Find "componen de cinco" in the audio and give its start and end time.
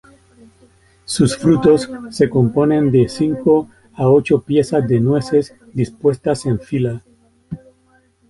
2.27-3.69